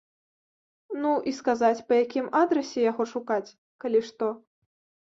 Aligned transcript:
Ну, 1.01 1.11
і 1.31 1.35
сказаць, 1.41 1.85
па 1.91 2.01
якім 2.03 2.33
адрасе 2.43 2.79
яго 2.91 3.03
шукаць, 3.13 3.47
калі 3.87 4.07
што. 4.11 4.35